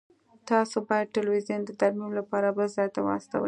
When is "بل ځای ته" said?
2.57-2.99